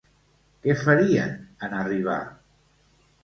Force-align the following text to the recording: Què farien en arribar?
Què 0.63 0.75
farien 0.83 1.35
en 1.67 1.77
arribar? 1.81 2.17